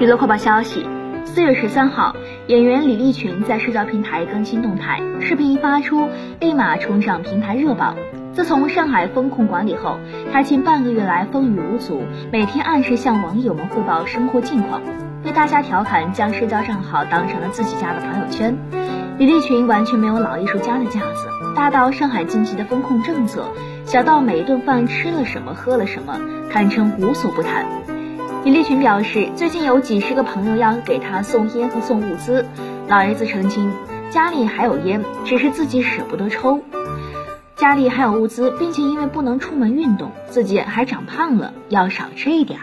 [0.00, 0.84] 娱乐快报消息：
[1.24, 2.16] 四月十三号，
[2.48, 6.08] 演员李立群在社交平台更新动态，视频一发出，
[6.40, 7.94] 立马冲上平台热榜。
[8.32, 10.00] 自从上海封控管理后，
[10.32, 12.02] 他近半个月来风雨无阻，
[12.32, 14.82] 每天按时向网友们汇报生活近况，
[15.22, 18.58] 被大家调侃将社交账号当成了自己家的朋友圈。
[19.16, 23.44] 李立群完全没有老艺术家的架子，大到上海近期的风控政策，
[23.84, 26.18] 小到每一顿饭吃了什么喝了什么，
[26.50, 27.64] 堪称无所不谈。
[28.44, 32.44] 李立群表示，最近有几十个朋友要给他送烟和送物资。
[32.88, 33.72] 老爷子澄清，
[34.10, 36.60] 家里还有烟，只是自己舍不得抽。
[37.56, 42.60] 家里还有物资，并且因为不能出门运动，自己还长胖了，要少吃一点。